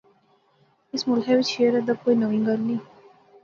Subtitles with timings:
[0.93, 2.81] اس ملخے وچ شعر ادب کوئی ناوی گل نئیں